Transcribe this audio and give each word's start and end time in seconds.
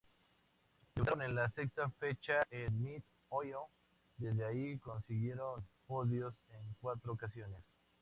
Debutaron 0.95 1.21
en 1.21 1.35
la 1.35 1.51
sexta 1.51 1.87
fecha 1.99 2.39
en 2.49 2.81
Mid-Ohio, 2.81 3.67
desde 4.17 4.43
ahí 4.45 4.79
consiguieron 4.79 5.63
podios 5.85 6.33
en 6.49 6.75
cuatro 6.79 7.13
ocasiones. 7.13 7.61